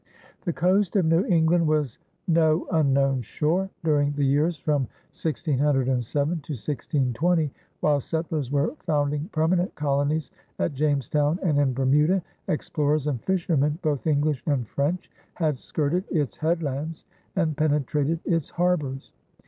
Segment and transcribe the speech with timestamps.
[0.45, 3.69] The coast of New England was no unknown shore.
[3.83, 5.59] During the years from 1607
[6.31, 13.23] to 1620, while settlers were founding permanent colonies at Jamestown and in Bermuda, explorers and
[13.25, 17.05] fishermen, both English and French, had skirted its headlands
[17.35, 19.11] and penetrated its harbors.